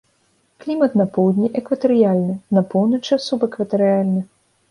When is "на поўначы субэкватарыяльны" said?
2.59-4.21